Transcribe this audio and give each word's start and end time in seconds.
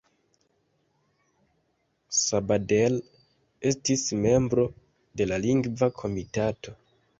Sabadell 2.21 2.97
estis 3.73 4.07
membro 4.25 4.67
de 5.21 5.31
la 5.31 5.41
Lingva 5.47 5.95
Komitato. 6.03 6.79